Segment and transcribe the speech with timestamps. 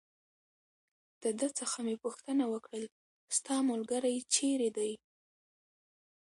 [1.23, 2.85] د ده څخه مې پوښتنه وکړل:
[3.37, 4.91] ستا ملګری چېرې دی؟